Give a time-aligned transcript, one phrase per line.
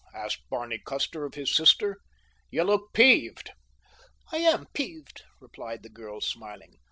[0.15, 1.99] asked Barney Custer of his sister.
[2.49, 3.51] "You look peeved."
[4.31, 6.79] "I am peeved," replied the girl, smiling.